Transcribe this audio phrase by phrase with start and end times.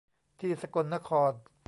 [0.39, 1.31] ที่สกลนคร